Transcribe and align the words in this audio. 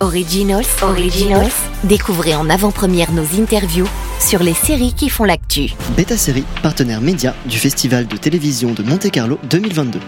Originals, 0.00 0.66
Originals. 0.82 1.52
Découvrez 1.84 2.34
en 2.34 2.50
avant-première 2.50 3.12
nos 3.12 3.40
interviews 3.40 3.88
sur 4.20 4.42
les 4.42 4.54
séries 4.54 4.92
qui 4.92 5.08
font 5.08 5.24
l'actu. 5.24 5.70
Beta 5.96 6.16
Série, 6.16 6.44
partenaire 6.62 7.00
média 7.00 7.34
du 7.46 7.58
Festival 7.58 8.06
de 8.06 8.16
télévision 8.16 8.72
de 8.72 8.82
Monte-Carlo 8.82 9.38
2022. 9.48 10.00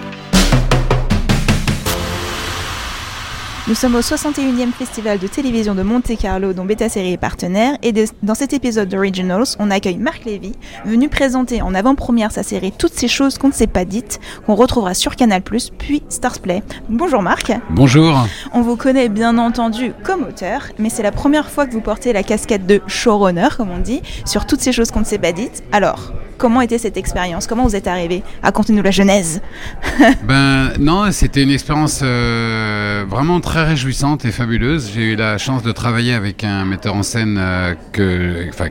Nous 3.69 3.75
sommes 3.75 3.97
au 3.97 4.01
61e 4.01 4.73
Festival 4.73 5.19
de 5.19 5.27
télévision 5.27 5.75
de 5.75 5.83
Monte-Carlo 5.83 6.55
dont 6.55 6.65
Beta 6.65 6.89
Série 6.89 7.13
est 7.13 7.17
partenaire 7.19 7.77
et 7.83 7.93
de- 7.93 8.07
dans 8.23 8.35
cet 8.35 8.55
épisode 8.55 8.89
d'Originals, 8.89 9.45
on 9.59 9.71
accueille 9.71 9.99
Marc 9.99 10.25
Lévy, 10.25 10.53
venu 10.87 11.11
présenter 11.11 11.61
en 11.61 11.75
avant-première 11.75 12.33
sa 12.33 12.43
série 12.43 12.73
Toutes 12.73 12.95
ces 12.95 13.09
choses 13.09 13.37
qu'on 13.37 13.49
ne 13.49 13.53
s'est 13.53 13.67
pas 13.67 13.85
dites, 13.85 14.21
qu'on 14.47 14.55
retrouvera 14.55 14.95
sur 14.95 15.17
Canal+, 15.17 15.43
puis 15.43 16.03
Starsplay. 16.09 16.63
Bonjour 16.89 17.21
Marc, 17.21 17.53
Bonjour. 17.69 18.27
on 18.55 18.63
vous 18.63 18.77
connaît 18.77 19.11
bien 19.11 19.37
entendu 19.37 19.93
comme 20.03 20.23
auteur, 20.23 20.63
mais 20.79 20.89
c'est 20.89 21.03
la 21.03 21.13
première 21.13 21.51
fois 21.51 21.67
que 21.67 21.73
vous 21.73 21.83
portez 21.83 22.15
la 22.15 22.23
casquette 22.23 22.67
de 22.67 22.81
showrunner, 22.87 23.49
comme 23.59 23.71
on 23.71 23.79
dit, 23.81 24.01
sur 24.25 24.47
Toutes 24.47 24.61
ces 24.63 24.73
choses 24.73 24.91
qu'on 24.91 25.01
ne 25.01 25.05
s'est 25.05 25.19
pas 25.19 25.33
dites. 25.33 25.63
Alors, 25.73 26.13
comment 26.39 26.63
était 26.63 26.79
cette 26.79 26.97
expérience? 26.97 27.47
Comment 27.47 27.65
vous 27.65 27.77
êtes 27.77 27.87
arrivé? 27.87 28.23
Racontez-nous 28.43 28.83
la 28.83 28.91
genèse. 28.93 29.43
Ben 30.27 30.73
non, 30.79 31.11
c'était 31.13 31.43
une 31.43 31.51
expérience 31.51 32.01
euh, 32.03 33.05
vraiment 33.09 33.41
très 33.41 33.58
réjouissante 33.65 34.25
et 34.25 34.31
fabuleuse. 34.31 34.91
J'ai 34.95 35.13
eu 35.13 35.17
la 35.17 35.39
chance 35.39 35.63
de 35.63 35.73
travailler 35.73 36.13
avec 36.13 36.45
un 36.45 36.65
metteur 36.65 36.95
en 36.95 37.03
scène 37.03 37.39
euh, 37.39 37.75
que, 37.93 38.49
enfin, 38.49 38.69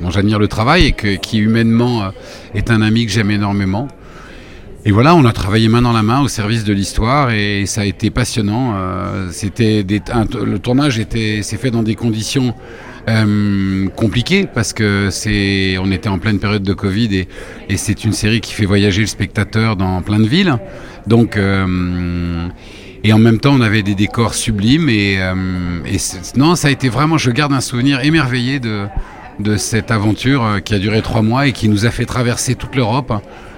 dont 0.00 0.10
j'admire 0.10 0.38
le 0.38 0.48
travail 0.48 0.94
et 1.04 1.18
qui 1.18 1.38
humainement 1.38 2.04
euh, 2.04 2.10
est 2.54 2.70
un 2.70 2.82
ami 2.82 3.06
que 3.06 3.12
j'aime 3.12 3.30
énormément. 3.30 3.88
Et 4.84 4.90
voilà, 4.90 5.14
on 5.14 5.24
a 5.24 5.32
travaillé 5.32 5.68
main 5.68 5.82
dans 5.82 5.92
la 5.92 6.02
main 6.02 6.20
au 6.20 6.28
service 6.28 6.64
de 6.64 6.72
l'histoire 6.72 7.30
et 7.30 7.66
ça 7.66 7.82
a 7.82 7.84
été 7.84 8.10
passionnant. 8.10 8.74
Euh, 8.76 9.28
c'était 9.30 9.84
le 9.84 10.58
tournage 10.58 10.98
était 10.98 11.42
s'est 11.42 11.56
fait 11.56 11.70
dans 11.70 11.84
des 11.84 11.94
conditions 11.94 12.54
compliquées 13.96 14.46
parce 14.52 14.72
que 14.72 15.08
c'est 15.10 15.76
on 15.78 15.90
était 15.90 16.08
en 16.08 16.18
pleine 16.18 16.38
période 16.38 16.62
de 16.62 16.72
Covid 16.72 17.26
et, 17.68 17.76
c'est 17.76 18.04
une 18.04 18.12
série 18.12 18.40
qui 18.40 18.52
fait 18.52 18.64
voyager 18.64 19.00
le 19.00 19.08
spectateur 19.08 19.76
dans 19.76 20.02
plein 20.02 20.20
de 20.20 20.26
villes. 20.26 20.56
Donc 21.06 21.36
et 23.04 23.12
en 23.12 23.18
même 23.18 23.38
temps, 23.38 23.52
on 23.54 23.60
avait 23.60 23.82
des 23.82 23.94
décors 23.94 24.34
sublimes 24.34 24.88
et, 24.88 25.16
euh, 25.20 25.34
non, 26.36 26.54
ça 26.54 26.68
a 26.68 26.70
été 26.70 26.88
vraiment. 26.88 27.18
Je 27.18 27.30
garde 27.30 27.52
un 27.52 27.60
souvenir 27.60 28.00
émerveillé 28.04 28.60
de 28.60 28.86
de 29.40 29.56
cette 29.56 29.90
aventure 29.90 30.44
euh, 30.44 30.58
qui 30.60 30.74
a 30.74 30.78
duré 30.78 31.00
trois 31.02 31.22
mois 31.22 31.46
et 31.46 31.52
qui 31.52 31.68
nous 31.68 31.86
a 31.86 31.90
fait 31.90 32.04
traverser 32.04 32.54
toute 32.54 32.76
l'Europe. 32.76 33.12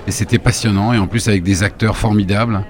Et 0.06 0.12
c'était 0.12 0.38
passionnant 0.38 0.92
et 0.92 0.98
en 0.98 1.06
plus 1.08 1.28
avec 1.28 1.42
des 1.42 1.62
acteurs 1.62 1.96
formidables. 1.96 2.64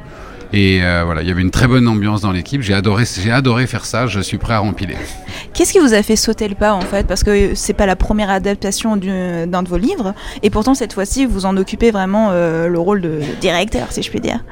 Et 0.53 0.81
euh, 0.83 1.03
voilà, 1.05 1.21
il 1.23 1.29
y 1.29 1.31
avait 1.31 1.43
une 1.43 1.51
très 1.51 1.67
bonne 1.67 1.87
ambiance 1.87 2.23
dans 2.23 2.33
l'équipe. 2.33 2.63
J'ai 2.63 2.75
adoré, 2.75 3.05
j'ai 3.23 3.31
adoré 3.31 3.67
faire 3.67 3.85
ça. 3.85 4.07
Je 4.07 4.21
suis 4.21 4.39
prêt 4.39 4.55
à 4.55 4.61
rempiler. 4.61 4.97
Qu'est-ce 5.53 5.73
qui 5.73 5.81
vous 5.81 5.93
a 5.95 6.03
fait 6.03 6.17
sauter 6.17 6.49
le 6.49 6.55
pas 6.55 6.73
en 6.73 6.81
fait? 6.81 7.07
Parce 7.07 7.23
que 7.25 7.55
c'est 7.55 7.73
pas 7.75 7.87
la 7.87 7.95
première 7.97 8.31
adaptation 8.31 8.97
du- 8.97 9.09
d'un 9.47 9.63
de 9.63 9.69
vos 9.69 9.77
livres, 9.79 10.15
et 10.43 10.51
pourtant 10.51 10.75
cette 10.75 10.93
fois-ci 10.95 11.27
vous 11.27 11.45
en 11.45 11.57
occupez 11.57 11.91
vraiment 11.91 12.31
le 12.33 12.79
rôle 12.79 13.01
de 13.01 13.21
directeur, 13.41 13.89
si 13.91 14.03
je 14.03 14.11
puis 14.11 14.21
dire. 14.21 14.45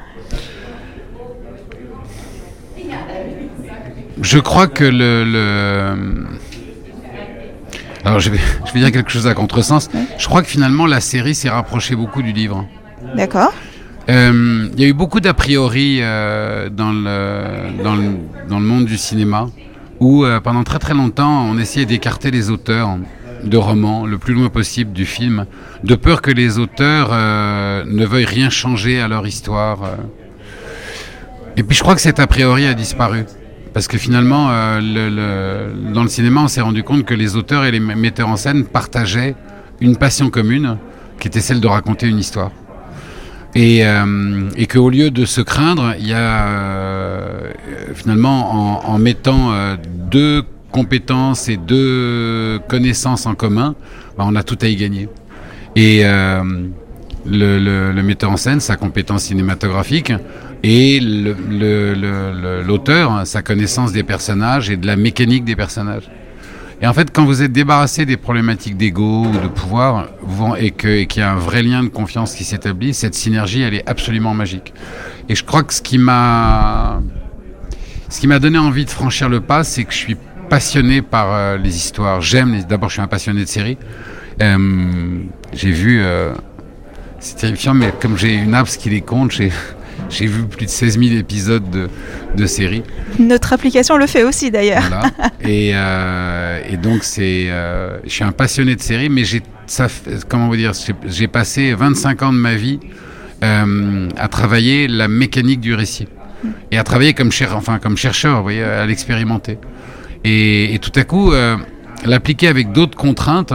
Je 4.21 4.39
crois 4.39 4.67
que 4.67 4.83
le, 4.83 5.23
le- 5.25 6.25
alors 8.05 8.19
je 8.19 8.29
vais, 8.29 8.39
je 8.67 8.73
vais 8.73 8.79
dire 8.79 8.91
quelque 8.91 9.11
chose 9.11 9.27
à 9.27 9.33
contresens. 9.33 9.89
Je 10.17 10.25
crois 10.27 10.41
que 10.41 10.47
finalement 10.49 10.85
la 10.85 10.99
série 11.01 11.35
s'est 11.35 11.49
rapprochée 11.49 11.95
beaucoup 11.95 12.21
du 12.21 12.31
livre. 12.31 12.65
D'accord 13.15 13.53
Euh, 14.09 14.67
Il 14.75 14.81
y 14.81 14.85
a 14.85 14.87
eu 14.87 14.93
beaucoup 14.93 15.19
d'a 15.19 15.33
priori 15.33 15.99
euh, 16.01 16.69
dans, 16.69 16.91
le, 16.91 17.81
dans, 17.83 17.95
le, 17.95 18.03
dans 18.49 18.59
le 18.59 18.65
monde 18.65 18.85
du 18.85 18.97
cinéma 18.97 19.49
où 19.99 20.25
euh, 20.25 20.39
pendant 20.41 20.63
très 20.63 20.79
très 20.79 20.93
longtemps 20.93 21.45
on 21.49 21.57
essayait 21.57 21.85
d'écarter 21.85 22.29
les 22.29 22.49
auteurs 22.49 22.97
de 23.43 23.57
romans 23.57 24.05
le 24.05 24.17
plus 24.17 24.33
loin 24.33 24.49
possible 24.49 24.91
du 24.93 25.05
film, 25.05 25.45
de 25.83 25.95
peur 25.95 26.21
que 26.21 26.31
les 26.31 26.59
auteurs 26.59 27.09
ne 27.11 28.05
veuillent 28.05 28.23
rien 28.25 28.49
changer 28.49 29.01
à 29.01 29.07
leur 29.09 29.25
histoire. 29.27 29.79
Et 31.57 31.63
puis 31.63 31.75
je 31.75 31.81
crois 31.83 31.95
que 31.95 32.01
cet 32.01 32.19
a 32.19 32.27
priori 32.27 32.65
a 32.65 32.73
disparu. 32.73 33.25
Parce 33.73 33.87
que 33.87 33.97
finalement, 33.97 34.49
euh, 34.51 34.79
le- 34.79 35.09
le- 35.09 35.93
dans 35.93 36.03
le 36.03 36.09
cinéma, 36.09 36.41
on 36.41 36.47
s'est 36.47 36.61
rendu 36.61 36.83
compte 36.83 37.05
que 37.05 37.13
les 37.15 37.35
auteurs 37.35 37.65
et 37.65 37.71
les 37.71 37.79
metteurs 37.79 38.29
en 38.29 38.35
scène 38.35 38.65
partageaient 38.65 39.35
une 39.81 39.95
passion 39.97 40.29
commune, 40.29 40.77
qui 41.19 41.27
était 41.27 41.41
celle 41.41 41.59
de 41.59 41.67
raconter 41.67 42.07
une 42.07 42.19
histoire. 42.19 42.51
Et, 43.55 43.85
euh, 43.85 44.49
et 44.55 44.65
qu'au 44.67 44.89
lieu 44.89 45.11
de 45.11 45.25
se 45.25 45.41
craindre, 45.41 45.93
il 45.99 46.07
y 46.07 46.13
a 46.13 46.45
euh, 46.47 47.51
finalement, 47.95 48.81
en, 48.85 48.93
en 48.93 48.97
mettant 48.99 49.53
euh, 49.53 49.75
deux 50.11 50.43
compétences 50.71 51.49
et 51.49 51.57
deux 51.57 52.59
connaissances 52.67 53.25
en 53.27 53.35
commun, 53.35 53.75
bah, 54.17 54.25
on 54.27 54.35
a 54.35 54.43
tout 54.43 54.57
à 54.61 54.67
y 54.67 54.75
gagner. 54.75 55.07
Et 55.75 56.01
euh, 56.03 56.43
le, 57.25 57.57
le- 57.59 58.03
metteur 58.03 58.31
en 58.31 58.37
scène, 58.37 58.59
sa 58.59 58.75
compétence 58.75 59.23
cinématographique, 59.23 60.13
et 60.63 60.99
l'auteur, 62.65 63.25
sa 63.25 63.41
connaissance 63.41 63.91
des 63.91 64.03
personnages 64.03 64.69
et 64.69 64.77
de 64.77 64.87
la 64.87 64.95
mécanique 64.95 65.43
des 65.45 65.55
personnages. 65.55 66.09
Et 66.81 66.87
en 66.87 66.93
fait, 66.93 67.11
quand 67.13 67.23
vous 67.23 67.41
êtes 67.41 67.53
débarrassé 67.53 68.05
des 68.05 68.17
problématiques 68.17 68.75
d'ego 68.75 69.25
ou 69.25 69.31
de 69.31 69.47
pouvoir, 69.47 70.07
et 70.57 70.71
qu'il 70.71 71.07
y 71.17 71.21
a 71.21 71.31
un 71.31 71.37
vrai 71.37 71.63
lien 71.63 71.81
de 71.83 71.87
confiance 71.87 72.33
qui 72.35 72.43
s'établit, 72.43 72.93
cette 72.93 73.15
synergie, 73.15 73.61
elle 73.61 73.73
est 73.73 73.87
absolument 73.87 74.33
magique. 74.33 74.73
Et 75.29 75.35
je 75.35 75.45
crois 75.45 75.63
que 75.63 75.73
ce 75.73 75.81
qui 75.81 75.97
m'a, 75.97 77.01
ce 78.09 78.19
qui 78.19 78.27
m'a 78.27 78.39
donné 78.39 78.57
envie 78.57 78.83
de 78.83 78.89
franchir 78.89 79.29
le 79.29 79.39
pas, 79.39 79.63
c'est 79.63 79.85
que 79.85 79.93
je 79.93 79.97
suis 79.97 80.17
passionné 80.49 81.01
par 81.01 81.27
euh, 81.31 81.57
les 81.57 81.73
histoires. 81.77 82.19
J'aime, 82.19 82.61
d'abord, 82.67 82.89
je 82.89 82.95
suis 82.95 83.01
un 83.01 83.07
passionné 83.07 83.41
de 83.41 83.49
séries. 83.49 83.77
Euh, 84.41 85.19
j'ai 85.53 85.71
vu, 85.71 86.01
euh, 86.01 86.33
c'est 87.23 87.37
terrifiant, 87.37 87.73
mais 87.73 87.93
comme 88.01 88.17
j'ai 88.17 88.33
une 88.33 88.53
apps 88.53 88.75
qui 88.75 88.89
les 88.89 88.99
compte, 88.99 89.31
j'ai, 89.31 89.49
j'ai 90.09 90.25
vu 90.25 90.43
plus 90.43 90.65
de 90.65 90.71
16 90.71 90.99
000 90.99 91.15
épisodes 91.15 91.69
de, 91.69 91.89
de 92.35 92.45
séries. 92.45 92.83
Notre 93.17 93.53
application 93.53 93.95
le 93.95 94.07
fait 94.07 94.23
aussi 94.23 94.51
d'ailleurs. 94.51 94.83
Voilà. 94.83 95.03
et, 95.41 95.71
euh, 95.73 96.59
et 96.69 96.75
donc 96.75 97.05
c'est, 97.05 97.45
euh, 97.47 97.97
je 98.03 98.09
suis 98.09 98.25
un 98.25 98.33
passionné 98.33 98.75
de 98.75 98.81
séries, 98.81 99.07
mais 99.07 99.23
j'ai, 99.23 99.41
ça, 99.67 99.87
comment 100.27 100.49
vous 100.49 100.57
dire, 100.57 100.73
j'ai, 101.07 101.27
passé 101.29 101.73
25 101.73 102.21
ans 102.23 102.33
de 102.33 102.37
ma 102.37 102.55
vie 102.55 102.81
euh, 103.41 104.09
à 104.17 104.27
travailler 104.27 104.89
la 104.89 105.07
mécanique 105.07 105.61
du 105.61 105.73
récit 105.73 106.09
et 106.71 106.77
à 106.77 106.83
travailler 106.83 107.13
comme, 107.13 107.31
cher, 107.31 107.55
enfin, 107.55 107.79
comme 107.79 107.95
chercheur, 107.95 108.35
vous 108.37 108.43
voyez, 108.43 108.63
à 108.63 108.85
l'expérimenter. 108.85 109.57
Et, 110.25 110.73
et 110.73 110.79
tout 110.79 110.91
à 110.97 111.05
coup, 111.05 111.31
l'appliquer 112.05 112.49
avec 112.49 112.73
d'autres 112.73 112.97
contraintes. 112.97 113.53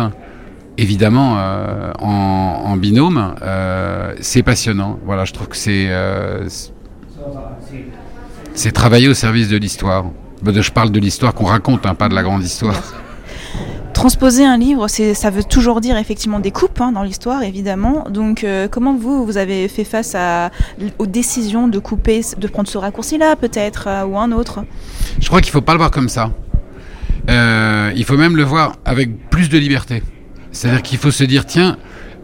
Évidemment, 0.80 1.36
euh, 1.38 1.90
en, 1.98 2.62
en 2.66 2.76
binôme, 2.76 3.34
euh, 3.42 4.14
c'est 4.20 4.44
passionnant. 4.44 4.98
Voilà, 5.04 5.24
je 5.24 5.32
trouve 5.32 5.48
que 5.48 5.56
c'est 5.56 5.86
euh, 5.88 6.48
c'est- 8.54 8.70
travailler 8.72 9.08
au 9.08 9.14
service 9.14 9.48
de 9.48 9.56
l'histoire. 9.56 10.04
Bah, 10.40 10.52
Je 10.54 10.70
parle 10.70 10.90
de 10.92 11.00
l'histoire 11.00 11.34
qu'on 11.34 11.46
raconte, 11.46 11.84
hein, 11.84 11.94
pas 11.96 12.08
de 12.08 12.14
la 12.14 12.22
grande 12.22 12.44
histoire. 12.44 12.80
Transposer 13.92 14.44
un 14.44 14.56
livre, 14.56 14.86
ça 14.86 15.30
veut 15.30 15.42
toujours 15.42 15.80
dire 15.80 15.96
effectivement 15.96 16.38
des 16.38 16.52
coupes 16.52 16.80
hein, 16.80 16.92
dans 16.92 17.02
l'histoire, 17.02 17.42
évidemment. 17.42 18.04
Donc, 18.08 18.44
euh, 18.44 18.68
comment 18.70 18.94
vous, 18.94 19.26
vous 19.26 19.36
avez 19.36 19.66
fait 19.66 19.82
face 19.82 20.14
à, 20.14 20.52
aux 21.00 21.06
décisions 21.06 21.66
de 21.66 21.80
couper, 21.80 22.20
de 22.38 22.46
prendre 22.46 22.68
ce 22.68 22.78
raccourci-là, 22.78 23.34
peut-être, 23.34 23.88
euh, 23.88 24.04
ou 24.04 24.16
un 24.16 24.30
autre? 24.30 24.60
Je 25.18 25.26
crois 25.26 25.40
qu'il 25.40 25.50
faut 25.50 25.60
pas 25.60 25.72
le 25.72 25.78
voir 25.78 25.90
comme 25.90 26.08
ça. 26.08 26.30
Euh, 27.28 27.90
il 27.96 28.04
faut 28.04 28.16
même 28.16 28.36
le 28.36 28.44
voir 28.44 28.76
avec 28.84 29.28
plus 29.30 29.48
de 29.48 29.58
liberté. 29.58 30.04
C'est-à-dire 30.52 30.82
qu'il 30.82 30.98
faut 30.98 31.10
se 31.10 31.24
dire, 31.24 31.46
tiens, 31.46 31.76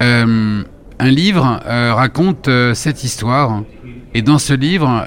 euh, 0.02 0.62
un 0.98 1.10
livre 1.10 1.60
euh, 1.66 1.94
raconte 1.94 2.48
euh, 2.48 2.74
cette 2.74 3.04
histoire. 3.04 3.62
Et 4.14 4.22
dans 4.22 4.38
ce 4.38 4.54
livre, 4.54 5.04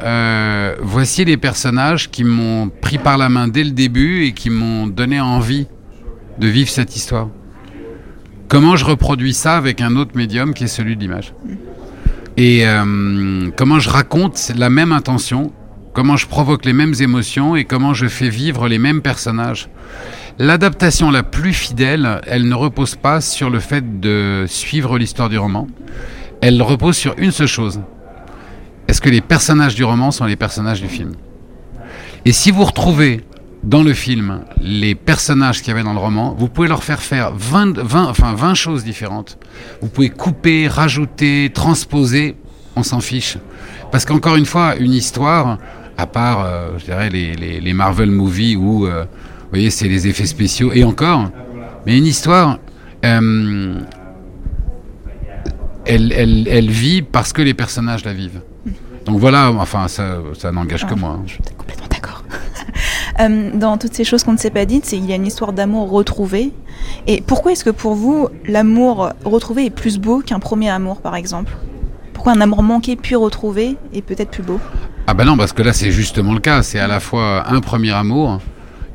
voici 0.81 1.23
les 1.23 1.37
personnages 1.37 2.11
qui 2.11 2.25
m'ont 2.25 2.67
pris 2.67 2.97
par 2.97 3.17
la 3.17 3.29
main 3.29 3.47
dès 3.47 3.63
le 3.63 3.71
début 3.71 4.25
et 4.25 4.33
qui 4.33 4.49
m'ont 4.49 4.85
donné 4.85 5.21
envie 5.21 5.67
de 6.39 6.47
vivre 6.47 6.69
cette 6.69 6.93
histoire. 6.93 7.29
Comment 8.49 8.75
je 8.75 8.83
reproduis 8.83 9.33
ça 9.33 9.55
avec 9.55 9.79
un 9.79 9.95
autre 9.95 10.11
médium 10.15 10.53
qui 10.53 10.65
est 10.65 10.67
celui 10.67 10.97
de 10.97 11.01
l'image? 11.01 11.33
Et 12.35 12.65
comment 13.55 13.79
je 13.79 13.89
raconte 13.89 14.51
la 14.57 14.69
même 14.69 14.91
intention, 14.91 15.53
comment 15.93 16.17
je 16.17 16.27
provoque 16.27 16.65
les 16.65 16.73
mêmes 16.73 16.95
émotions 16.99 17.55
et 17.55 17.63
comment 17.63 17.93
je 17.93 18.07
fais 18.07 18.27
vivre 18.27 18.67
les 18.67 18.77
mêmes 18.77 19.01
personnages? 19.01 19.69
L'adaptation 20.39 21.09
la 21.09 21.23
plus 21.23 21.51
fidèle, 21.51 22.21
elle 22.27 22.47
ne 22.47 22.53
repose 22.53 22.93
pas 22.93 23.21
sur 23.21 23.49
le 23.49 23.59
fait 23.59 23.99
de 23.99 24.45
suivre 24.47 24.99
l'histoire 24.99 25.29
du 25.29 25.39
roman. 25.39 25.67
Elle 26.41 26.61
repose 26.61 26.95
sur 26.95 27.15
une 27.17 27.31
seule 27.31 27.47
chose. 27.47 27.81
Est-ce 28.87 29.01
que 29.01 29.09
les 29.09 29.21
personnages 29.21 29.73
du 29.73 29.83
roman 29.83 30.11
sont 30.11 30.25
les 30.25 30.35
personnages 30.35 30.79
du 30.79 30.89
film? 30.89 31.13
Et 32.23 32.33
si 32.33 32.51
vous 32.51 32.63
retrouvez 32.63 33.23
dans 33.63 33.81
le 33.81 33.95
film 33.95 34.41
les 34.61 34.93
personnages 34.93 35.61
qu'il 35.61 35.69
y 35.69 35.71
avait 35.71 35.81
dans 35.81 35.93
le 35.93 35.99
roman, 35.99 36.35
vous 36.37 36.49
pouvez 36.49 36.67
leur 36.67 36.83
faire 36.83 37.01
faire 37.01 37.33
20, 37.33 37.79
20, 37.79 38.05
enfin 38.05 38.35
20 38.35 38.53
choses 38.53 38.83
différentes. 38.83 39.39
Vous 39.81 39.87
pouvez 39.87 40.09
couper, 40.09 40.67
rajouter, 40.67 41.49
transposer, 41.51 42.35
on 42.75 42.83
s'en 42.83 42.99
fiche. 42.99 43.39
Parce 43.91 44.05
qu'encore 44.05 44.35
une 44.35 44.45
fois, 44.45 44.75
une 44.75 44.93
histoire, 44.93 45.57
à 45.97 46.05
part, 46.05 46.45
euh, 46.45 46.77
je 46.77 46.85
dirais, 46.85 47.09
les 47.09 47.73
Marvel 47.73 48.11
movies 48.11 48.55
où, 48.55 48.85
euh, 48.85 49.05
vous 49.47 49.51
voyez, 49.51 49.69
c'est 49.69 49.87
les 49.87 50.07
effets 50.07 50.25
spéciaux. 50.25 50.71
Et 50.73 50.83
encore, 50.83 51.29
mais 51.85 51.97
une 51.97 52.05
histoire, 52.05 52.59
euh, 53.05 53.79
elle, 55.85 56.11
elle, 56.11 56.47
elle 56.49 56.69
vit 56.69 57.01
parce 57.01 57.33
que 57.33 57.41
les 57.41 57.53
personnages 57.53 58.03
la 58.05 58.13
vivent. 58.13 58.41
Donc 59.05 59.19
voilà, 59.19 59.51
enfin, 59.51 59.87
ça, 59.87 60.17
ça 60.37 60.51
n'engage 60.51 60.85
que 60.85 60.93
moi. 60.93 61.11
hein. 61.11 61.23
Je 61.25 61.33
suis 61.33 61.41
complètement 61.57 61.87
d'accord. 61.89 62.23
Euh, 63.19 63.49
dans 63.51 63.79
toutes 63.79 63.95
ces 63.95 64.03
choses 64.03 64.23
qu'on 64.23 64.33
ne 64.33 64.37
s'est 64.37 64.51
pas 64.51 64.65
dites, 64.65 64.85
c'est- 64.85 64.97
il 64.97 65.05
y 65.07 65.11
a 65.11 65.15
une 65.15 65.25
histoire 65.25 65.51
d'amour 65.51 65.89
retrouvé. 65.89 66.51
Et 67.07 67.21
pourquoi 67.25 67.51
est-ce 67.51 67.63
que 67.65 67.71
pour 67.71 67.95
vous, 67.95 68.27
l'amour 68.45 69.09
retrouvé 69.25 69.65
est 69.65 69.69
plus 69.71 69.97
beau 69.97 70.19
qu'un 70.19 70.37
premier 70.37 70.69
amour, 70.69 71.01
par 71.01 71.15
exemple? 71.15 71.51
Pourquoi 72.13 72.33
un 72.33 72.41
amour 72.41 72.61
manqué 72.61 72.95
puis 72.95 73.15
retrouvé 73.15 73.75
est 73.91 74.03
peut-être 74.03 74.29
plus 74.29 74.43
beau? 74.43 74.59
Ah 75.07 75.15
bah 75.15 75.25
non, 75.25 75.35
parce 75.35 75.51
que 75.51 75.63
là 75.63 75.73
c'est 75.73 75.89
justement 75.91 76.33
le 76.35 76.39
cas. 76.39 76.61
C'est 76.61 76.77
à 76.77 76.85
la 76.85 76.99
fois 76.99 77.43
un 77.49 77.59
premier 77.59 77.91
amour 77.91 78.39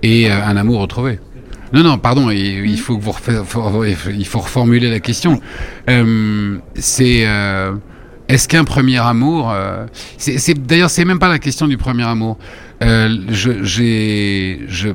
et 0.02 0.30
euh, 0.30 0.44
un 0.44 0.56
amour 0.56 0.80
retrouvé. 0.80 1.18
Non, 1.72 1.82
non, 1.82 1.96
pardon, 1.96 2.28
il, 2.30 2.78
faut 2.78 2.98
que 2.98 3.02
vous 3.02 3.14
il 4.10 4.26
faut 4.26 4.40
reformuler 4.40 4.90
la 4.90 5.00
question. 5.00 5.40
Euh, 5.88 6.58
c'est 6.74 7.26
euh, 7.26 7.72
est-ce 8.28 8.46
qu'un 8.46 8.64
premier 8.64 8.98
amour, 8.98 9.50
euh, 9.50 9.86
c'est 10.18 10.54
d'ailleurs 10.66 10.90
c'est 10.90 11.06
même 11.06 11.18
pas 11.18 11.28
la 11.28 11.38
question 11.38 11.66
du 11.66 11.78
premier 11.78 12.04
amour. 12.04 12.36
Je, 12.82 13.62
j'ai, 13.62 14.60
je, 14.68 14.90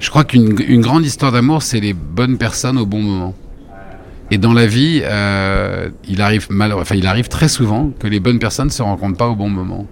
je 0.00 0.10
crois 0.10 0.24
qu'une 0.24 0.54
une 0.66 0.82
grande 0.82 1.06
histoire 1.06 1.32
d'amour, 1.32 1.62
c'est 1.62 1.80
les 1.80 1.94
bonnes 1.94 2.36
personnes 2.36 2.76
au 2.76 2.84
bon 2.84 3.00
moment. 3.00 3.34
Et 4.30 4.36
dans 4.36 4.52
la 4.52 4.66
vie, 4.66 5.02
il 6.08 6.20
arrive 6.20 6.48
mal, 6.50 6.74
enfin, 6.74 6.94
il 6.94 7.06
arrive 7.06 7.28
très 7.28 7.48
souvent 7.48 7.90
que 7.98 8.06
les 8.06 8.20
bonnes 8.20 8.38
personnes 8.38 8.68
se 8.68 8.82
rencontrent 8.82 9.16
pas 9.16 9.28
au 9.28 9.34
bon 9.34 9.48
moment. 9.48 9.86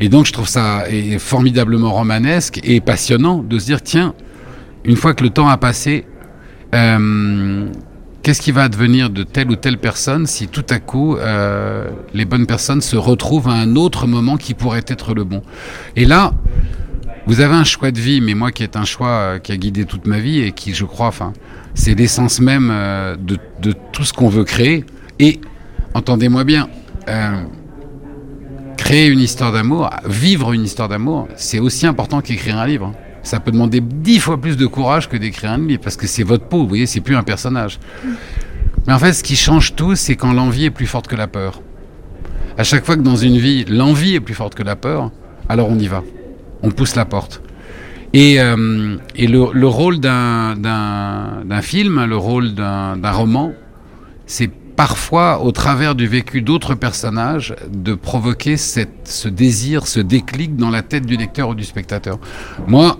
Et 0.00 0.08
donc, 0.08 0.26
je 0.26 0.32
trouve 0.32 0.48
ça 0.48 0.84
formidablement 1.18 1.92
romanesque 1.92 2.60
et 2.64 2.80
passionnant 2.80 3.42
de 3.42 3.58
se 3.58 3.66
dire, 3.66 3.82
tiens, 3.82 4.14
une 4.84 4.96
fois 4.96 5.14
que 5.14 5.22
le 5.22 5.30
temps 5.30 5.48
a 5.48 5.58
passé, 5.58 6.06
euh, 6.74 7.66
qu'est-ce 8.22 8.40
qui 8.40 8.52
va 8.52 8.64
advenir 8.64 9.10
de 9.10 9.22
telle 9.22 9.50
ou 9.50 9.56
telle 9.56 9.78
personne 9.78 10.26
si 10.26 10.48
tout 10.48 10.64
à 10.70 10.78
coup 10.78 11.16
euh, 11.16 11.88
les 12.14 12.24
bonnes 12.24 12.46
personnes 12.46 12.80
se 12.80 12.96
retrouvent 12.96 13.48
à 13.48 13.52
un 13.52 13.76
autre 13.76 14.06
moment 14.06 14.36
qui 14.36 14.54
pourrait 14.54 14.84
être 14.86 15.14
le 15.14 15.24
bon? 15.24 15.42
Et 15.96 16.04
là, 16.04 16.32
vous 17.26 17.40
avez 17.40 17.54
un 17.54 17.64
choix 17.64 17.90
de 17.90 18.00
vie, 18.00 18.20
mais 18.20 18.34
moi 18.34 18.52
qui 18.52 18.62
est 18.62 18.76
un 18.76 18.84
choix 18.84 19.08
euh, 19.08 19.38
qui 19.38 19.52
a 19.52 19.56
guidé 19.56 19.84
toute 19.84 20.06
ma 20.06 20.18
vie 20.18 20.40
et 20.40 20.52
qui, 20.52 20.74
je 20.74 20.84
crois, 20.84 21.08
enfin, 21.08 21.32
c'est 21.74 21.94
l'essence 21.94 22.40
même 22.40 22.68
de, 23.20 23.74
tout 23.92 24.04
ce 24.04 24.12
qu'on 24.12 24.28
veut 24.28 24.44
créer. 24.44 24.84
Et 25.18 25.40
entendez-moi 25.94 26.44
bien, 26.44 26.68
créer 28.90 29.06
une 29.06 29.20
histoire 29.20 29.52
d'amour, 29.52 29.88
vivre 30.04 30.52
une 30.52 30.64
histoire 30.64 30.88
d'amour, 30.88 31.28
c'est 31.36 31.60
aussi 31.60 31.86
important 31.86 32.20
qu'écrire 32.20 32.58
un 32.58 32.66
livre. 32.66 32.92
Ça 33.22 33.38
peut 33.38 33.52
demander 33.52 33.80
dix 33.80 34.18
fois 34.18 34.36
plus 34.36 34.56
de 34.56 34.66
courage 34.66 35.08
que 35.08 35.16
d'écrire 35.16 35.52
un 35.52 35.58
livre 35.58 35.80
parce 35.80 35.94
que 35.96 36.08
c'est 36.08 36.24
votre 36.24 36.46
peau, 36.46 36.62
vous 36.62 36.68
voyez, 36.68 36.86
c'est 36.86 37.00
plus 37.00 37.14
un 37.14 37.22
personnage. 37.22 37.78
Mais 38.88 38.92
en 38.92 38.98
fait, 38.98 39.12
ce 39.12 39.22
qui 39.22 39.36
change 39.36 39.76
tout, 39.76 39.94
c'est 39.94 40.16
quand 40.16 40.32
l'envie 40.32 40.64
est 40.64 40.70
plus 40.70 40.88
forte 40.88 41.06
que 41.06 41.14
la 41.14 41.28
peur. 41.28 41.62
À 42.58 42.64
chaque 42.64 42.84
fois 42.84 42.96
que 42.96 43.02
dans 43.02 43.14
une 43.14 43.38
vie, 43.38 43.64
l'envie 43.64 44.16
est 44.16 44.20
plus 44.20 44.34
forte 44.34 44.56
que 44.56 44.64
la 44.64 44.74
peur, 44.74 45.12
alors 45.48 45.68
on 45.70 45.78
y 45.78 45.86
va. 45.86 46.02
On 46.64 46.72
pousse 46.72 46.96
la 46.96 47.04
porte. 47.04 47.42
Et, 48.12 48.40
euh, 48.40 48.96
le, 49.16 49.52
le 49.52 49.66
rôle 49.68 50.00
d'un 50.00 51.60
film, 51.62 52.04
le 52.06 52.16
rôle 52.16 52.54
d'un 52.54 53.12
roman, 53.12 53.52
c'est 54.26 54.50
parfois, 54.80 55.42
au 55.42 55.52
travers 55.52 55.94
du 55.94 56.06
vécu 56.06 56.40
d'autres 56.40 56.74
personnages, 56.74 57.54
de 57.70 57.92
provoquer 57.92 58.56
ce 58.56 59.28
désir, 59.28 59.86
ce 59.86 60.00
déclic 60.00 60.56
dans 60.56 60.70
la 60.70 60.80
tête 60.80 61.04
du 61.04 61.18
lecteur 61.18 61.50
ou 61.50 61.54
du 61.54 61.64
spectateur. 61.64 62.18
Moi, 62.66 62.98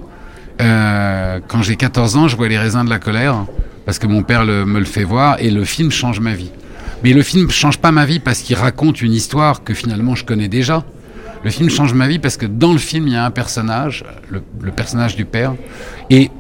euh, 0.60 1.40
quand 1.48 1.62
j'ai 1.62 1.76
14 1.76 2.16
ans, 2.16 2.28
je 2.28 2.36
vois 2.36 2.48
Les 2.48 2.58
raisins 2.58 2.84
de 2.84 2.90
la 2.90 2.98
colère, 2.98 3.46
parce 3.86 3.98
que 3.98 4.06
mon 4.06 4.22
père 4.22 4.44
me 4.44 4.78
le 4.78 4.84
fait 4.84 5.04
voir, 5.04 5.40
et 5.40 5.50
le 5.50 5.64
film 5.64 5.90
change 5.90 6.20
ma 6.20 6.34
vie. 6.34 6.50
Mais 7.02 7.14
le 7.14 7.22
film 7.22 7.50
change 7.50 7.78
pas 7.78 7.92
ma 7.92 8.04
vie 8.04 8.18
parce 8.18 8.40
qu'il 8.40 8.56
raconte 8.56 9.00
une 9.00 9.14
histoire 9.14 9.64
que 9.64 9.72
finalement 9.72 10.14
je 10.14 10.26
connais 10.26 10.48
déjà. 10.48 10.84
Le 11.44 11.50
film 11.50 11.70
change 11.70 11.94
ma 11.94 12.08
vie 12.08 12.18
parce 12.18 12.36
que 12.36 12.44
dans 12.44 12.74
le 12.74 12.78
film, 12.78 13.06
il 13.06 13.14
y 13.14 13.16
a 13.16 13.24
un 13.24 13.30
personnage, 13.30 14.04
le 14.28 14.70
personnage 14.70 15.16
du 15.16 15.24
père, 15.24 15.54
et 16.10 16.30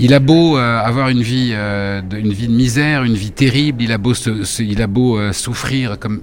il 0.00 0.14
a 0.14 0.20
beau 0.20 0.56
euh, 0.56 0.78
avoir 0.78 1.08
une 1.08 1.22
vie, 1.22 1.50
euh, 1.52 2.00
de, 2.00 2.18
une 2.18 2.32
vie 2.32 2.48
de 2.48 2.52
misère, 2.52 3.02
une 3.02 3.14
vie 3.14 3.32
terrible, 3.32 3.82
il 3.82 3.92
a 3.92 3.98
beau, 3.98 4.12
il 4.58 4.82
a 4.82 4.86
beau 4.86 5.18
euh, 5.18 5.32
souffrir, 5.32 5.98
comme 5.98 6.20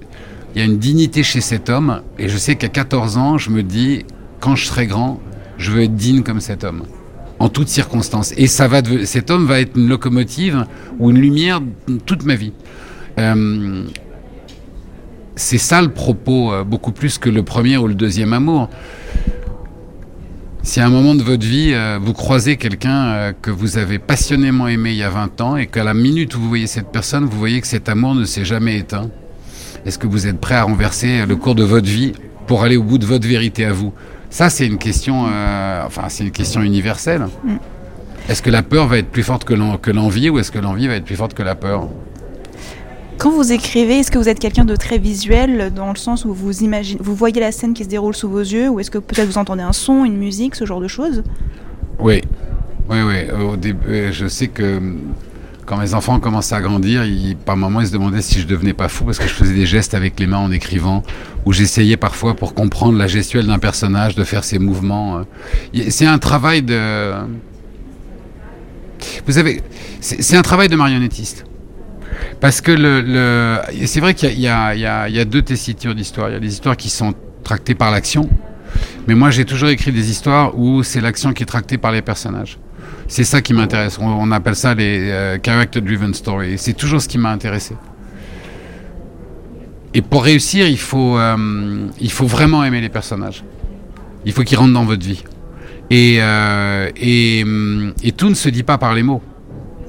il 0.54 0.60
y 0.60 0.62
a 0.62 0.64
une 0.64 0.78
dignité 0.78 1.22
chez 1.22 1.42
cet 1.42 1.68
homme, 1.68 2.00
et 2.18 2.28
je 2.28 2.38
sais 2.38 2.56
qu'à 2.56 2.68
14 2.68 3.18
ans, 3.18 3.38
je 3.38 3.50
me 3.50 3.62
dis, 3.62 4.04
quand 4.40 4.56
je 4.56 4.66
serai 4.66 4.86
grand, 4.86 5.20
je 5.58 5.70
veux 5.70 5.82
être 5.82 5.94
digne 5.94 6.22
comme 6.22 6.40
cet 6.40 6.64
homme, 6.64 6.84
en 7.38 7.50
toutes 7.50 7.68
circonstances. 7.68 8.32
Et 8.38 8.46
ça 8.46 8.66
va, 8.66 8.80
cet 9.04 9.30
homme 9.30 9.46
va 9.46 9.60
être 9.60 9.76
une 9.76 9.88
locomotive 9.88 10.64
ou 10.98 11.10
une 11.10 11.18
lumière 11.18 11.60
toute 12.06 12.24
ma 12.24 12.34
vie. 12.34 12.52
C'est 15.34 15.58
ça 15.58 15.82
le 15.82 15.90
propos, 15.90 16.64
beaucoup 16.64 16.92
plus 16.92 17.18
que 17.18 17.28
le 17.28 17.42
premier 17.42 17.76
ou 17.76 17.86
le 17.86 17.94
deuxième 17.94 18.32
amour. 18.32 18.70
Si 20.66 20.80
à 20.80 20.86
un 20.86 20.90
moment 20.90 21.14
de 21.14 21.22
votre 21.22 21.46
vie, 21.46 21.70
euh, 21.72 22.00
vous 22.02 22.12
croisez 22.12 22.56
quelqu'un 22.56 23.06
euh, 23.06 23.32
que 23.40 23.52
vous 23.52 23.78
avez 23.78 24.00
passionnément 24.00 24.66
aimé 24.66 24.90
il 24.90 24.96
y 24.96 25.04
a 25.04 25.08
20 25.08 25.40
ans 25.40 25.56
et 25.56 25.68
qu'à 25.68 25.84
la 25.84 25.94
minute 25.94 26.34
où 26.34 26.40
vous 26.40 26.48
voyez 26.48 26.66
cette 26.66 26.88
personne, 26.88 27.24
vous 27.24 27.38
voyez 27.38 27.60
que 27.60 27.68
cet 27.68 27.88
amour 27.88 28.16
ne 28.16 28.24
s'est 28.24 28.44
jamais 28.44 28.76
éteint, 28.76 29.08
est-ce 29.86 29.96
que 29.96 30.08
vous 30.08 30.26
êtes 30.26 30.40
prêt 30.40 30.56
à 30.56 30.64
renverser 30.64 31.24
le 31.24 31.36
cours 31.36 31.54
de 31.54 31.62
votre 31.62 31.86
vie 31.86 32.14
pour 32.48 32.64
aller 32.64 32.76
au 32.76 32.82
bout 32.82 32.98
de 32.98 33.06
votre 33.06 33.28
vérité 33.28 33.64
à 33.64 33.72
vous? 33.72 33.94
Ça, 34.28 34.50
c'est 34.50 34.66
une 34.66 34.78
question, 34.78 35.26
euh, 35.32 35.84
enfin, 35.86 36.08
c'est 36.08 36.24
une 36.24 36.32
question 36.32 36.62
universelle. 36.62 37.28
Est-ce 38.28 38.42
que 38.42 38.50
la 38.50 38.64
peur 38.64 38.88
va 38.88 38.98
être 38.98 39.10
plus 39.10 39.22
forte 39.22 39.44
que 39.44 39.54
l'envie 39.54 40.30
ou 40.30 40.40
est-ce 40.40 40.50
que 40.50 40.58
l'envie 40.58 40.88
va 40.88 40.94
être 40.94 41.04
plus 41.04 41.14
forte 41.14 41.34
que 41.34 41.44
la 41.44 41.54
peur? 41.54 41.88
Quand 43.18 43.30
vous 43.30 43.50
écrivez, 43.50 44.00
est-ce 44.00 44.10
que 44.10 44.18
vous 44.18 44.28
êtes 44.28 44.38
quelqu'un 44.38 44.64
de 44.64 44.76
très 44.76 44.98
visuel 44.98 45.72
dans 45.74 45.90
le 45.90 45.96
sens 45.96 46.24
où 46.26 46.34
vous 46.34 46.62
imaginez, 46.62 47.00
vous 47.02 47.14
voyez 47.14 47.40
la 47.40 47.50
scène 47.50 47.72
qui 47.72 47.82
se 47.84 47.88
déroule 47.88 48.14
sous 48.14 48.28
vos 48.28 48.40
yeux, 48.40 48.68
ou 48.68 48.78
est-ce 48.78 48.90
que 48.90 48.98
peut-être 48.98 49.26
vous 49.26 49.38
entendez 49.38 49.62
un 49.62 49.72
son, 49.72 50.04
une 50.04 50.16
musique, 50.18 50.54
ce 50.54 50.66
genre 50.66 50.80
de 50.80 50.88
choses? 50.88 51.22
Oui, 51.98 52.20
oui, 52.90 52.98
oui. 53.00 53.30
Au 53.30 53.56
début, 53.56 53.88
euh, 53.88 54.12
je 54.12 54.26
sais 54.28 54.48
que 54.48 54.76
hum, 54.76 54.98
quand 55.64 55.78
mes 55.78 55.94
enfants 55.94 56.20
commençaient 56.20 56.54
à 56.54 56.60
grandir, 56.60 57.02
par 57.46 57.56
moments, 57.56 57.80
ils 57.80 57.86
se 57.86 57.92
demandaient 57.92 58.20
si 58.20 58.38
je 58.40 58.46
devenais 58.46 58.74
pas 58.74 58.88
fou 58.88 59.04
parce 59.04 59.18
que 59.18 59.26
je 59.26 59.32
faisais 59.32 59.54
des 59.54 59.66
gestes 59.66 59.94
avec 59.94 60.20
les 60.20 60.26
mains 60.26 60.38
en 60.38 60.52
écrivant, 60.52 61.02
ou 61.46 61.52
j'essayais 61.54 61.96
parfois 61.96 62.34
pour 62.34 62.52
comprendre 62.52 62.98
la 62.98 63.06
gestuelle 63.06 63.46
d'un 63.46 63.58
personnage 63.58 64.14
de 64.14 64.24
faire 64.24 64.44
ses 64.44 64.58
mouvements. 64.58 65.18
euh. 65.74 65.82
C'est 65.88 66.06
un 66.06 66.18
travail 66.18 66.62
de. 66.62 67.12
Vous 69.26 69.32
savez, 69.32 69.62
c'est 70.00 70.36
un 70.36 70.42
travail 70.42 70.68
de 70.68 70.76
marionnettiste. 70.76 71.44
Parce 72.40 72.60
que 72.60 72.74
c'est 73.86 74.00
vrai 74.00 74.14
qu'il 74.14 74.38
y, 74.38 74.46
a- 74.48 75.24
deux 75.24 75.42
tessitures 75.42 75.94
d'histoire. 75.94 76.28
Il 76.30 76.32
y 76.32 76.36
a 76.36 76.40
des 76.40 76.52
histoires 76.52 76.76
qui 76.76 76.90
sont 76.90 77.14
tractées 77.42 77.74
par 77.74 77.90
l'action, 77.90 78.28
mais 79.06 79.14
moi 79.14 79.30
j'ai 79.30 79.44
toujours 79.44 79.68
écrit 79.68 79.92
des 79.92 80.10
histoires 80.10 80.58
où 80.58 80.82
c'est 80.82 81.00
l'action 81.00 81.32
qui 81.32 81.44
est 81.44 81.46
tractée 81.46 81.78
par 81.78 81.92
les 81.92 82.02
personnages. 82.02 82.58
C'est 83.08 83.24
ça 83.24 83.40
qui 83.40 83.54
m'intéresse. 83.54 83.98
On, 84.00 84.30
appelle 84.32 84.56
ça 84.56 84.74
les 84.74 85.10
euh, 85.10 85.38
character-driven 85.40 86.12
stories. 86.12 86.58
C'est 86.58 86.72
toujours 86.72 87.00
ce 87.00 87.06
qui 87.08 87.18
m'a 87.18 87.30
intéressé. 87.30 87.76
Et 89.94 90.02
pour 90.02 90.24
réussir, 90.24 90.66
il 90.66 90.78
faut, 90.78 91.16
euh, 91.16 91.86
il 92.00 92.10
faut 92.10 92.26
vraiment 92.26 92.64
aimer 92.64 92.80
les 92.80 92.88
personnages. 92.88 93.44
Il 94.24 94.32
faut 94.32 94.42
qu'ils 94.42 94.58
rentrent 94.58 94.74
dans 94.74 94.84
votre 94.84 95.06
vie. 95.06 95.22
Et, 95.88 96.18
euh, 96.20 96.90
hum, 97.44 97.94
et 98.02 98.12
tout 98.12 98.28
ne 98.28 98.34
se 98.34 98.48
dit 98.48 98.64
pas 98.64 98.76
par 98.76 98.92
les 98.92 99.04
mots. 99.04 99.22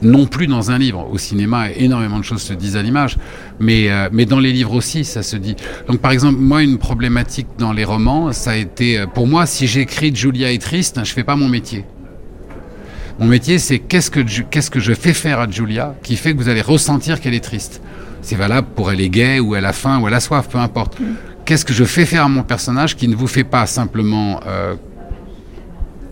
Non 0.02 0.28
plus 0.28 0.48
dans 0.48 0.70
un 0.70 0.78
livre. 0.78 1.08
Au 1.12 1.18
cinéma, 1.18 1.72
énormément 1.72 2.20
de 2.20 2.24
choses 2.24 2.42
se 2.42 2.54
disent 2.54 2.78
à 2.78 2.84
l'image. 2.84 3.18
Mais, 3.60 3.90
euh, 3.90 4.10
mais 4.12 4.26
dans 4.26 4.40
les 4.40 4.52
livres 4.54 4.74
aussi, 4.74 5.04
ça 5.04 5.24
se 5.24 5.36
dit. 5.38 5.56
Donc 5.88 6.00
par 6.00 6.12
exemple, 6.12 6.38
moi, 6.40 6.62
une 6.62 6.78
problématique 6.78 7.48
dans 7.58 7.74
les 7.74 7.84
romans, 7.84 8.32
ça 8.32 8.52
a 8.52 8.56
été... 8.56 9.00
euh, 9.00 9.08
Pour 9.08 9.28
moi, 9.28 9.46
si 9.46 9.66
j'écris 9.68 10.16
Julia 10.16 10.52
est 10.52 10.62
triste, 10.62 11.00
je 11.04 11.12
fais 11.14 11.24
pas 11.24 11.36
mon 11.36 11.50
métier. 11.50 11.84
Mon 13.20 13.26
métier, 13.26 13.58
c'est 13.58 13.80
qu'est-ce 13.80 14.12
que, 14.12 14.20
qu'est-ce 14.20 14.70
que 14.70 14.80
je 14.80 14.94
fais 14.94 15.14
faire 15.14 15.40
à 15.40 15.50
Julia 15.50 15.96
qui 16.04 16.16
fait 16.16 16.34
que 16.34 16.38
vous 16.38 16.50
allez 16.50 16.62
ressentir 16.62 17.20
qu'elle 17.20 17.34
est 17.34 17.44
triste. 17.44 17.82
C'est 18.22 18.36
valable 18.36 18.68
pour 18.76 18.92
elle 18.92 19.02
est 19.02 19.10
gaie, 19.10 19.40
ou 19.40 19.56
elle 19.56 19.66
a 19.66 19.74
faim, 19.74 20.00
ou 20.00 20.08
elle 20.08 20.14
a 20.14 20.20
soif, 20.20 20.48
peu 20.50 20.60
importe. 20.60 20.98
Qu'est-ce 21.46 21.66
que 21.66 21.74
je 21.74 21.86
fais 21.86 22.06
faire 22.06 22.26
à 22.26 22.30
mon 22.30 22.44
personnage 22.44 22.96
qui 22.96 23.08
ne 23.08 23.16
vous 23.16 23.26
fait 23.26 23.46
pas 23.46 23.66
simplement 23.66 24.42
euh, 24.46 24.76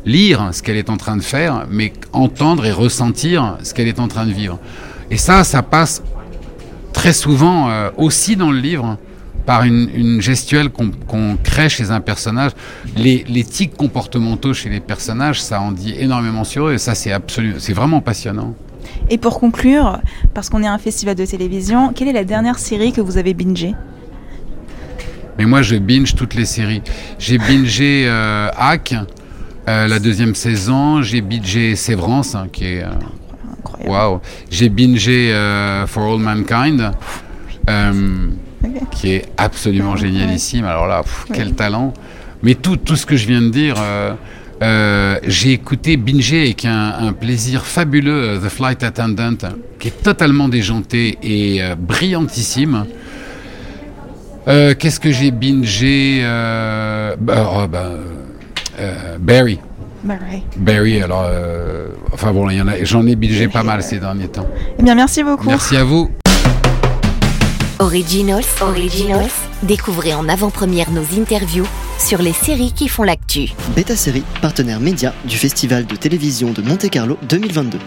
lire 0.06 0.50
ce 0.52 0.62
qu'elle 0.62 0.78
est 0.78 0.90
en 0.90 0.98
train 0.98 1.18
de 1.18 1.24
faire, 1.24 1.66
mais 1.70 1.94
entendre 2.14 2.66
et 2.66 2.72
ressentir 2.72 3.58
ce 3.64 3.74
qu'elle 3.74 3.88
est 3.88 4.00
en 4.00 4.08
train 4.08 4.26
de 4.26 4.32
vivre. 4.32 4.60
Et 5.12 5.18
ça, 5.18 5.44
ça 5.44 5.62
passe 5.62 6.04
très 6.94 7.14
souvent 7.14 7.70
euh, 7.70 7.90
aussi 7.98 8.36
dans 8.36 8.52
le 8.52 8.60
livre 8.60 8.98
par 9.46 9.64
une, 9.64 9.90
une 9.94 10.22
gestuelle 10.22 10.70
qu'on 10.70 11.38
crée 11.44 11.70
chez 11.70 11.92
un 11.92 12.02
personnage. 12.02 12.52
Les, 12.98 13.24
les 13.28 13.44
tics 13.44 13.76
comportementaux 13.76 14.54
chez 14.54 14.70
les 14.70 14.80
personnages, 14.80 15.42
ça 15.42 15.62
en 15.62 15.72
dit 15.72 15.94
énormément 15.98 16.44
sur 16.44 16.68
eux, 16.68 16.74
et 16.74 16.78
ça 16.80 16.96
c'est 16.96 17.12
absolument, 17.12 17.58
c'est 17.60 17.74
vraiment 17.74 18.02
passionnant. 18.02 18.56
Et 19.10 19.18
pour 19.18 19.40
conclure, 19.40 20.00
parce 20.34 20.50
qu'on 20.50 20.64
est 20.64 20.68
un 20.68 20.78
festival 20.80 21.16
de 21.16 21.26
télévision, 21.26 21.94
quelle 21.94 22.08
est 22.08 22.14
la 22.14 22.24
dernière 22.24 22.58
série 22.58 22.92
que 22.92 23.02
vous 23.02 23.18
avez 23.18 23.34
bingée? 23.34 23.76
Mais 25.38 25.46
moi, 25.46 25.62
je 25.62 25.76
binge 25.76 26.16
toutes 26.16 26.34
les 26.34 26.46
séries. 26.46 26.82
J'ai 27.20 27.38
bingé 27.38 28.06
euh, 28.08 28.50
Hack, 28.56 28.96
euh, 29.68 29.88
la 29.88 30.00
deuxième 30.00 30.36
saison. 30.36 31.02
J'ai 31.02 31.22
bingé 31.22 31.76
Sévrance, 31.76 32.36
hein, 32.36 32.48
qui 32.52 32.66
est. 32.66 32.84
euh, 32.84 32.88
Incroyable. 33.60 33.90
Waouh. 33.92 34.20
J'ai 34.52 34.70
bingé 34.70 35.32
euh, 35.34 35.86
For 35.88 36.14
All 36.14 36.20
Mankind, 36.20 36.92
qui 38.92 39.12
est 39.14 39.26
absolument 39.38 39.92
Ouais. 39.94 39.98
génialissime. 40.00 40.66
Alors 40.66 40.88
là, 40.88 41.02
pff, 41.04 41.26
Ouais. 41.30 41.36
quel 41.38 41.54
talent. 41.54 41.94
Mais 42.44 42.56
tout, 42.56 42.78
tout 42.78 42.96
ce 42.96 43.06
que 43.06 43.16
je 43.16 43.28
viens 43.28 43.42
de 43.42 43.50
dire, 43.50 43.76
euh, 44.62 45.20
j'ai 45.28 45.52
écouté 45.54 45.98
bingé 45.98 46.42
avec 46.44 46.66
un, 46.66 46.94
un 47.00 47.14
plaisir 47.14 47.66
fabuleux 47.66 48.40
The 48.44 48.50
Flight 48.50 48.84
Attendant, 48.84 49.36
qui 49.80 49.88
est 49.88 50.04
totalement 50.04 50.48
déjanté 50.48 51.18
et 51.24 51.62
euh, 51.64 51.76
brillantissime. 51.78 52.86
Euh, 54.48 54.76
Qu'est-ce 54.78 55.00
que 55.00 55.12
j'ai 55.12 55.32
bingé 55.32 56.22
bah, 57.20 57.52
oh, 57.56 57.68
bah, 57.68 57.90
euh, 58.80 59.18
Barry. 59.20 59.60
Ouais. 60.06 60.44
Barry, 60.58 61.02
alors, 61.02 61.26
euh, 61.28 61.88
enfin 62.14 62.32
bon, 62.32 62.50
il 62.50 62.58
y 62.58 62.62
en 62.62 62.68
a, 62.68 62.84
j'en 62.84 63.06
ai 63.08 63.16
bingé 63.16 63.48
pas 63.48 63.64
mal 63.64 63.82
ces 63.82 64.00
derniers 64.00 64.28
temps. 64.28 64.48
Eh 64.78 64.84
bien, 64.84 64.96
merci 64.96 65.24
beaucoup. 65.24 65.48
Merci 65.48 65.76
à 65.78 65.84
vous. 65.84 66.12
Originals, 67.80 68.44
Originals. 68.62 69.32
Découvrez 69.64 70.14
en 70.14 70.30
avant-première 70.30 70.92
nos 70.92 71.04
interviews 71.20 71.68
sur 71.98 72.22
les 72.22 72.34
séries 72.34 72.72
qui 72.72 72.88
font 72.88 73.04
l'actu. 73.04 73.50
Beta 73.76 73.96
Série, 73.96 74.24
partenaire 74.42 74.80
média 74.80 75.14
du 75.26 75.38
Festival 75.38 75.86
de 75.86 75.96
télévision 75.96 76.52
de 76.52 76.62
Monte-Carlo 76.62 77.18
2022. 77.28 77.80